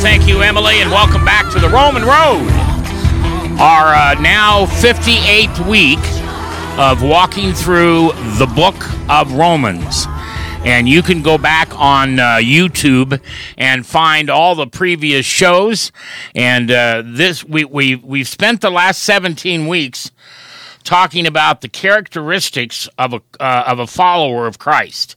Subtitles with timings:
[0.00, 2.48] Thank you, Emily, and welcome back to the Roman Road.
[3.60, 5.98] Our uh, now 58th week
[6.78, 8.76] of walking through the book
[9.10, 10.06] of Romans.
[10.64, 13.20] And you can go back on uh, YouTube
[13.56, 15.90] and find all the previous shows.
[16.32, 20.12] And uh, this we, we, we've spent the last 17 weeks
[20.84, 25.16] talking about the characteristics of a, uh, of a follower of Christ.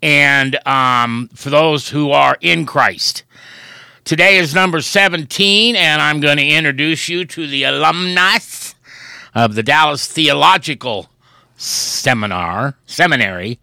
[0.00, 3.24] And um, for those who are in Christ.
[4.04, 8.74] Today is number 17, and I'm going to introduce you to the alumnus
[9.32, 11.08] of the Dallas Theological
[11.56, 13.60] Seminar Seminary,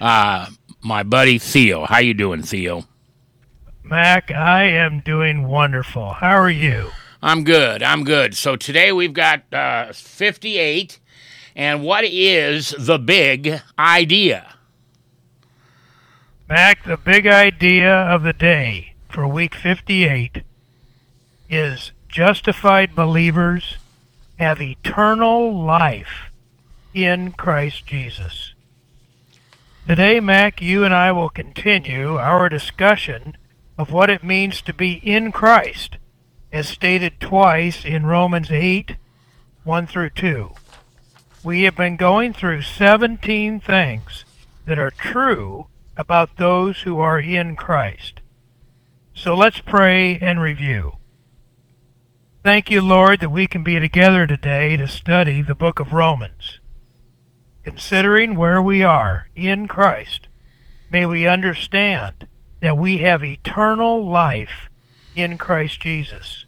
[0.00, 0.46] uh,
[0.80, 1.84] my buddy Theo.
[1.84, 2.84] How you doing, Theo?
[3.82, 6.14] Mac, I am doing wonderful.
[6.14, 6.90] How are you?
[7.22, 7.82] I'm good.
[7.82, 8.34] I'm good.
[8.34, 10.98] So today we've got uh, 58,
[11.54, 14.54] and what is the big idea?
[16.48, 20.42] Mac, the big idea of the day for week 58
[21.48, 23.76] is justified believers
[24.40, 26.32] have eternal life
[26.92, 28.54] in Christ Jesus.
[29.86, 33.36] Today, Mac, you and I will continue our discussion
[33.78, 35.96] of what it means to be in Christ,
[36.52, 38.96] as stated twice in Romans 8
[39.62, 40.50] 1 through 2.
[41.44, 44.24] We have been going through 17 things
[44.66, 48.20] that are true about those who are in Christ.
[49.16, 50.94] So let's pray and review.
[52.42, 56.58] Thank you, Lord, that we can be together today to study the book of Romans.
[57.62, 60.26] Considering where we are in Christ,
[60.90, 62.26] may we understand
[62.60, 64.68] that we have eternal life
[65.14, 66.44] in Christ Jesus.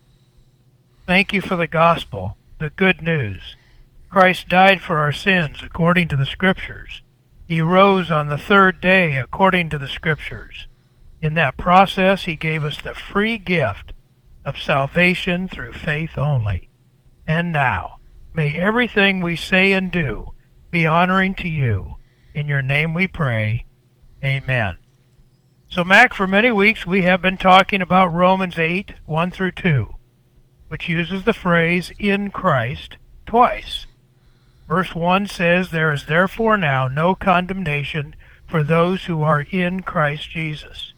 [1.06, 3.54] Thank you for the gospel, the good news.
[4.10, 7.00] Christ died for our sins according to the Scriptures.
[7.46, 10.66] He rose on the third day according to the Scriptures.
[11.20, 13.92] In that process, he gave us the free gift
[14.44, 16.68] of salvation through faith only.
[17.26, 17.98] And now,
[18.34, 20.32] may everything we say and do
[20.70, 21.96] be honoring to you.
[22.34, 23.64] In your name we pray.
[24.22, 24.76] Amen.
[25.68, 29.94] So, Mac, for many weeks we have been talking about Romans 8 1 through 2,
[30.68, 32.96] which uses the phrase in Christ
[33.26, 33.86] twice.
[34.68, 38.14] Verse 1 says, There is therefore now no condemnation
[38.46, 40.92] for those who are in Christ Jesus.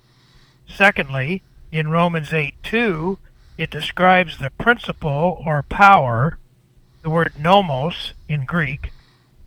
[0.69, 1.43] Secondly,
[1.73, 3.19] in Romans 8 2,
[3.56, 6.39] it describes the principle or power,
[7.03, 8.93] the word nomos in Greek,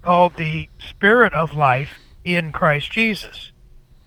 [0.02, 3.52] called the Spirit of life in Christ Jesus,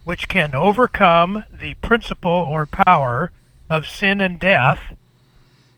[0.05, 3.33] which can overcome the principle or power
[3.71, 4.81] of sin and death,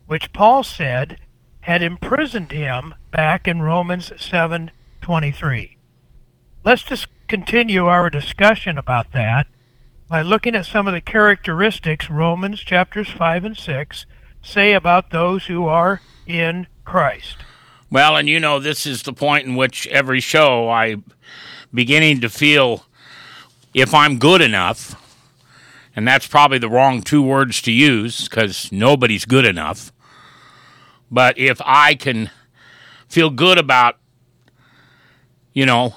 [0.06, 1.18] which Paul said
[1.60, 5.76] had imprisoned him back in Romans 7:23.
[6.64, 9.46] Let's just continue our discussion about that
[10.08, 14.06] by looking at some of the characteristics Romans chapters 5 and 6
[14.42, 17.38] say about those who are in Christ.
[17.90, 21.04] Well, and you know, this is the point in which every show I'm
[21.72, 22.86] beginning to feel
[23.74, 25.00] if I'm good enough,
[25.94, 29.92] and that's probably the wrong two words to use because nobody's good enough.
[31.10, 32.30] But if I can
[33.08, 33.98] feel good about,
[35.52, 35.94] you know,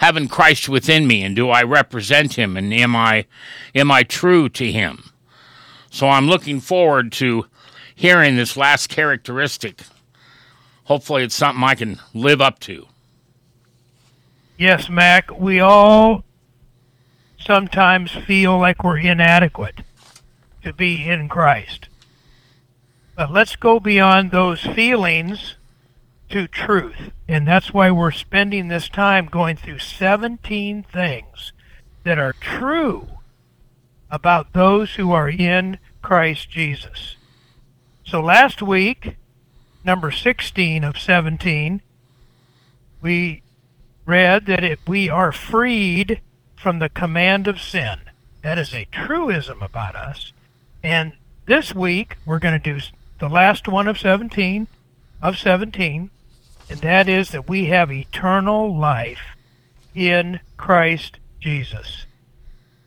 [0.00, 3.26] having Christ within me and do I represent him and am I
[3.74, 5.10] am I true to him?
[5.90, 7.46] So I'm looking forward to
[7.94, 9.82] hearing this last characteristic.
[10.84, 12.86] Hopefully it's something I can live up to.
[14.56, 16.24] Yes, Mac, we all
[17.38, 19.82] sometimes feel like we're inadequate
[20.62, 21.88] to be in Christ.
[23.16, 25.56] But let's go beyond those feelings
[26.30, 27.10] to truth.
[27.28, 31.52] And that's why we're spending this time going through 17 things
[32.04, 33.08] that are true
[34.10, 37.16] about those who are in Christ Jesus.
[38.04, 39.16] So last week,
[39.84, 41.82] number 16 of 17,
[43.00, 43.42] we
[44.06, 46.20] read that if we are freed
[46.56, 48.00] from the command of sin.
[48.42, 50.32] That is a truism about us.
[50.82, 51.12] And
[51.46, 52.80] this week, we're going to do
[53.18, 54.66] the last one of 17
[55.22, 56.10] of 17
[56.70, 59.36] and that is that we have eternal life
[59.94, 62.06] in Christ Jesus.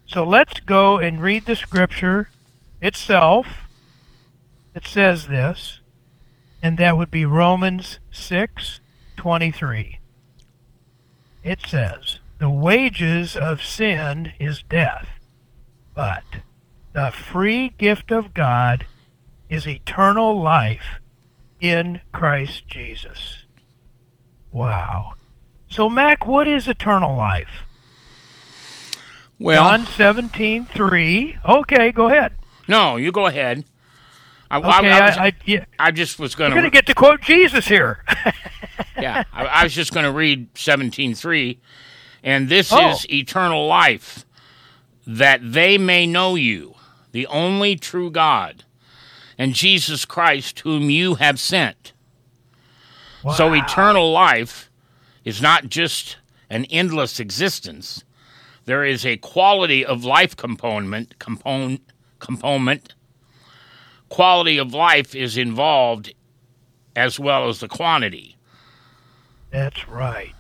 [0.06, 2.30] So let's go and read the scripture
[2.82, 3.48] itself
[4.76, 5.82] It says this,
[6.64, 10.00] and that would be Romans 6:23.
[11.44, 15.10] It says, "The wages of sin is death,
[15.94, 16.24] but
[16.94, 18.86] the free gift of God
[19.50, 21.00] is eternal life
[21.60, 23.43] in Christ Jesus."
[24.54, 25.14] Wow.
[25.70, 27.64] So Mac, what is eternal life?
[29.40, 31.44] Well, John 17:3.
[31.46, 32.34] Okay, go ahead.
[32.68, 33.66] no, you go ahead.
[34.52, 36.86] I, Okay, I, I, was- I, yeah, I just was going we're going to get
[36.86, 38.04] to quote Jesus here.
[38.98, 41.58] yeah, I, I was just going to read 17:3,
[42.24, 42.92] and this Oh.
[42.92, 44.26] is eternal life,
[45.08, 46.76] that they may know you,
[47.12, 48.64] the only true God,
[49.40, 51.93] and Jesus Christ, whom you have sent.
[53.32, 54.70] So eternal life
[55.24, 56.18] is not just
[56.50, 58.04] an endless existence.
[58.66, 61.82] There is a quality of life component component
[62.20, 62.96] component.
[64.10, 66.14] Quality of life is involved
[66.96, 68.38] as well as the quantity.
[69.52, 70.36] That's right.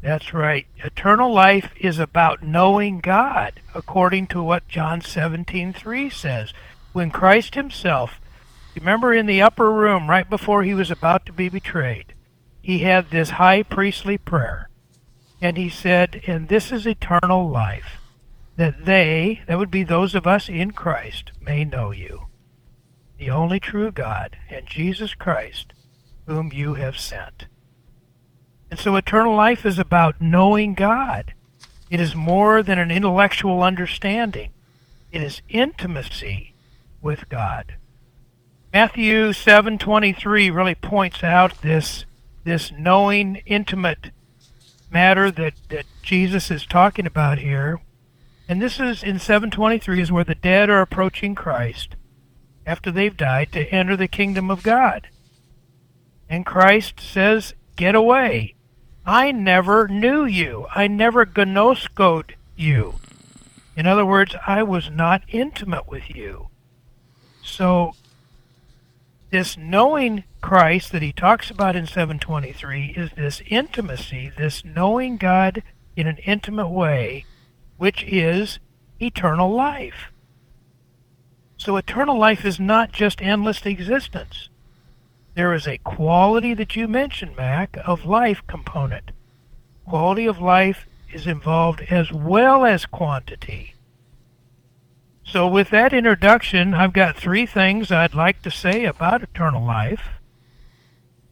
[0.00, 0.66] That's right.
[0.78, 6.52] Eternal life is about knowing God, according to what John 17:3 says.
[6.92, 8.20] When Christ himself,
[8.74, 12.14] remember in the upper room right before he was about to be betrayed,
[12.60, 14.68] he had this high priestly prayer.
[15.40, 17.98] And he said, "And this is eternal life,
[18.56, 22.26] that they, that would be those of us in Christ, may know you,
[23.18, 25.72] the only true God, and Jesus Christ,
[26.26, 27.46] whom you have sent."
[28.70, 31.34] And so eternal life is about knowing God.
[31.90, 34.52] It is more than an intellectual understanding.
[35.10, 36.54] It is intimacy
[37.02, 37.74] with God.
[38.72, 42.06] Matthew 7:23 really points out this
[42.44, 44.10] this knowing intimate
[44.90, 47.80] matter that, that Jesus is talking about here.
[48.48, 51.96] And this is in 723 is where the dead are approaching Christ
[52.66, 55.08] after they've died to enter the kingdom of God.
[56.28, 58.54] And Christ says, Get away.
[59.04, 60.66] I never knew you.
[60.74, 62.94] I never gnoskoed you.
[63.76, 66.48] In other words, I was not intimate with you.
[67.42, 67.94] So,
[69.32, 75.64] this knowing Christ that he talks about in 723 is this intimacy, this knowing God
[75.96, 77.24] in an intimate way,
[77.76, 78.60] which is
[79.00, 80.12] eternal life.
[81.56, 84.48] So, eternal life is not just endless existence
[85.34, 89.12] there is a quality that you mentioned, Mac, of life component.
[89.86, 93.74] Quality of life is involved as well as quantity.
[95.24, 100.08] So, with that introduction, I've got three things I'd like to say about eternal life.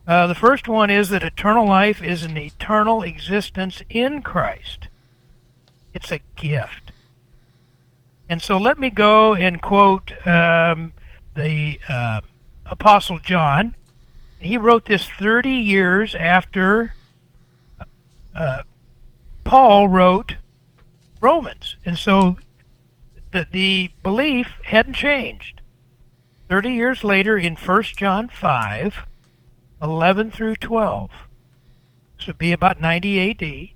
[0.07, 4.89] Uh, the first one is that eternal life is an eternal existence in Christ,
[5.93, 6.93] it's a gift.
[8.29, 10.93] And so, let me go and quote um,
[11.35, 12.21] the uh,
[12.67, 13.75] Apostle John
[14.41, 16.95] he wrote this 30 years after
[18.35, 18.63] uh,
[19.45, 20.37] Paul wrote
[21.21, 21.77] Romans.
[21.85, 22.39] And so
[23.33, 25.61] the, the belief hadn't changed.
[26.49, 29.07] 30 years later, in 1 John 5,
[29.83, 31.11] 11 through 12,
[32.19, 33.69] this would be about 90 AD,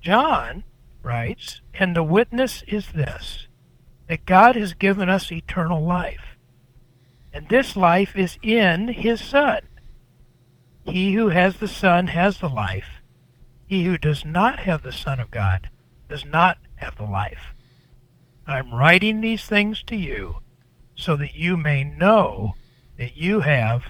[0.00, 0.64] John
[1.02, 3.46] writes, And the witness is this,
[4.08, 6.32] that God has given us eternal life
[7.32, 9.60] and this life is in his Son.
[10.84, 13.00] He who has the Son has the life.
[13.66, 15.70] He who does not have the Son of God
[16.08, 17.54] does not have the life.
[18.46, 20.36] I'm writing these things to you
[20.94, 22.54] so that you may know
[22.98, 23.84] that you have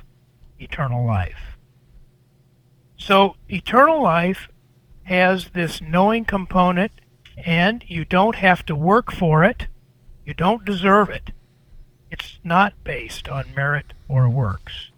[0.58, 1.56] eternal life.
[2.96, 4.48] So, eternal life
[5.04, 6.92] has this knowing component,
[7.36, 9.66] and you don't have to work for it.
[10.24, 11.32] You don't deserve it.
[12.10, 14.90] It's not based on merit or works.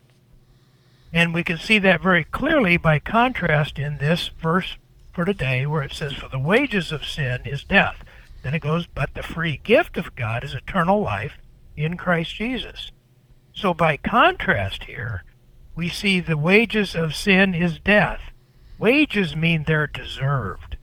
[1.13, 4.77] And we can see that very clearly by contrast in this verse
[5.13, 8.05] for today, where it says, For the wages of sin is death.
[8.45, 11.39] Then it goes, But the free gift of God is eternal life
[11.79, 12.93] in Christ Jesus.
[13.55, 15.25] So by contrast here,
[15.75, 18.21] we see the wages of sin is death.
[18.79, 20.77] Wages mean they're deserved.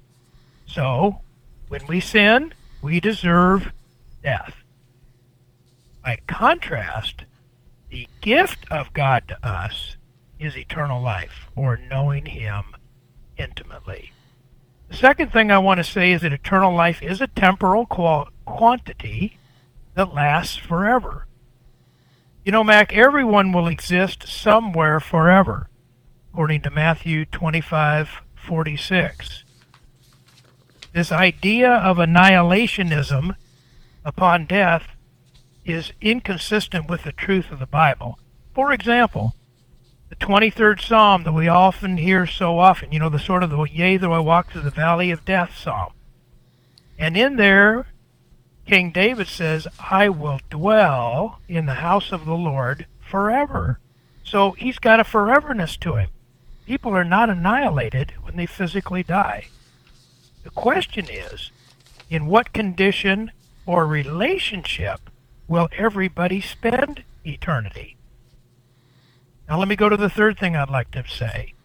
[0.65, 1.21] So
[1.67, 3.71] when we sin, we deserve
[4.23, 4.55] death.
[6.03, 7.25] By contrast,
[7.91, 9.97] the gift of God to us
[10.39, 12.63] is eternal life, or knowing Him
[13.37, 14.13] intimately.
[14.91, 18.27] The second thing I want to say is that eternal life is a temporal qual-
[18.43, 19.37] quantity
[19.95, 21.27] that lasts forever.
[22.43, 25.69] You know, Mac, everyone will exist somewhere forever,
[26.31, 29.45] according to Matthew 25 46.
[30.91, 33.37] This idea of annihilationism
[34.03, 34.87] upon death
[35.63, 38.19] is inconsistent with the truth of the Bible.
[38.53, 39.35] For example,
[40.11, 43.63] the 23rd Psalm that we often hear so often, you know, the sort of the
[43.63, 45.93] yea, though I walk through the valley of death Psalm.
[46.99, 47.87] And in there,
[48.67, 53.79] King David says, I will dwell in the house of the Lord forever.
[54.25, 56.09] So he's got a foreverness to him.
[56.65, 59.47] People are not annihilated when they physically die.
[60.43, 61.51] The question is,
[62.09, 63.31] in what condition
[63.65, 65.09] or relationship
[65.47, 67.95] will everybody spend eternity?
[69.51, 71.55] Now, let me go to the third thing I'd like to say.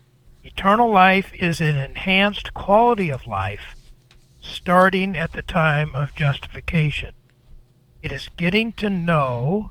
[0.42, 3.76] Eternal life is an enhanced quality of life
[4.40, 7.12] starting at the time of justification.
[8.02, 9.70] It is getting to know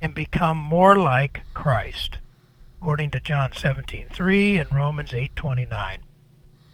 [0.00, 2.18] and become more like Christ,
[2.80, 5.98] according to John 17:3 and Romans 8:29.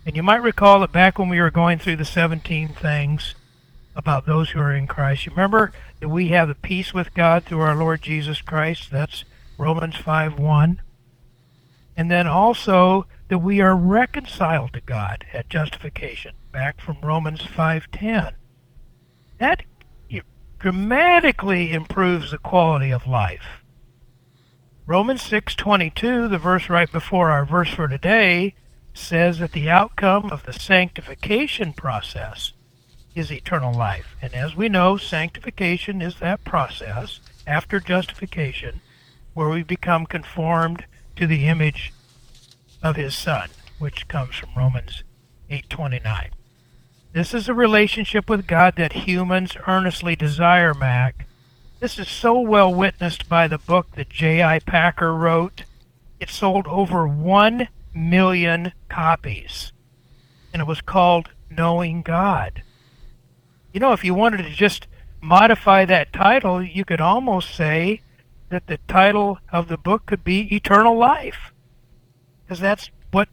[0.04, 3.34] And you might recall that back when we were going through the 17 things
[3.96, 7.44] about those who are in Christ, you remember that we have the peace with God
[7.44, 8.90] through our Lord Jesus Christ.
[8.90, 9.24] That's
[9.62, 10.80] Romans 5:1.
[11.96, 18.34] And then also that we are reconciled to God at justification, back from Romans 5:10.
[19.38, 19.62] That
[20.58, 23.62] dramatically improves the quality of life.
[24.84, 28.56] Romans 6:22, the verse right before our verse for today,
[28.92, 32.52] says that the outcome of the sanctification process
[33.14, 34.16] is eternal life.
[34.20, 38.80] And as we know, sanctification is that process after justification
[39.34, 40.84] where we become conformed
[41.16, 41.92] to the image
[42.82, 43.48] of his son,
[43.78, 45.04] which comes from Romans
[45.50, 46.30] 8:29.
[47.12, 51.26] This is a relationship with God that humans earnestly desire, Mac.
[51.78, 54.60] This is so well witnessed by the book that J.I.
[54.60, 55.64] Packer wrote.
[56.20, 59.72] It sold over 1 million copies,
[60.52, 62.62] and it was called Knowing God.
[63.72, 64.86] You know, if you wanted to just
[65.20, 68.00] modify that title, you could almost say
[68.52, 71.52] that the title of the book could be Eternal Life,
[72.44, 73.30] because that's what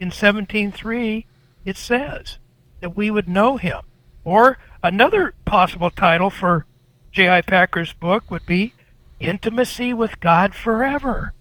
[0.00, 1.24] in 17.3
[1.64, 2.38] it says
[2.80, 3.82] that we would know him.
[4.24, 6.66] Or another possible title for
[7.12, 7.42] J.I.
[7.42, 8.74] Packer's book would be
[9.20, 11.32] Intimacy with God Forever.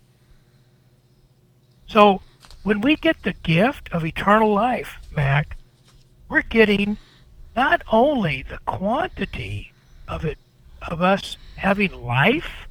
[1.87, 2.21] So
[2.61, 5.57] when we get the gift of eternal life, Mac,
[6.29, 6.97] we're getting
[7.55, 9.73] not only the quantity
[10.07, 10.37] of it
[10.87, 12.67] of us having life.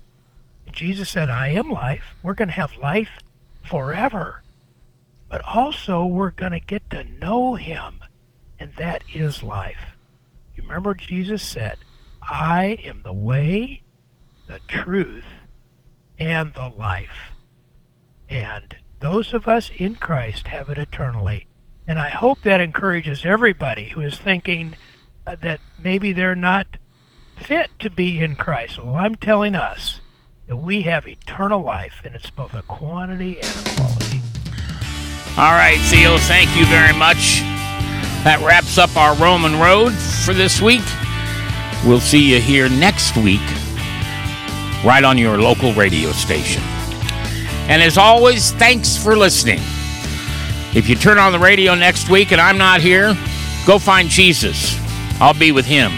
[0.75, 2.15] Jesus said, I am life.
[2.23, 3.11] We're going to have life
[3.63, 4.43] forever.
[5.29, 8.01] But also we're going to get to know him
[8.59, 9.97] and that is life.
[10.57, 11.79] You remember Jesus said,
[12.23, 13.83] I am the way,
[14.47, 15.27] the truth,
[16.19, 17.33] and the life.
[18.29, 21.47] And those of us in Christ have it eternally.
[21.87, 24.77] And I hope that encourages everybody who is thinking
[25.27, 26.67] uh, that maybe they're not
[27.37, 28.83] fit to be in Christ.
[28.83, 30.01] Well, I'm telling us
[30.47, 34.21] that we have eternal life, and it's both a quantity and a quality.
[35.37, 37.41] All right, Theo, thank you very much.
[38.25, 40.85] That wraps up our Roman Road for this week.
[41.85, 43.45] We'll see you here next week,
[44.85, 46.63] right on your local radio station.
[47.69, 49.61] And as always, thanks for listening.
[50.75, 53.17] If you turn on the radio next week and I'm not here,
[53.67, 54.79] go find Jesus.
[55.21, 55.93] I'll be with him.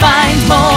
[0.00, 0.69] Find more.